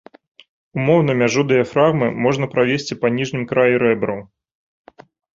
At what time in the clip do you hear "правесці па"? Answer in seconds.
2.53-3.11